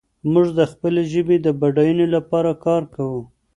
[0.31, 3.21] موږ د خپلې ژبې د بډاینې لپاره کار کوو.